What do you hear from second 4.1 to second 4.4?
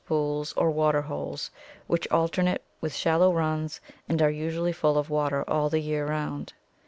are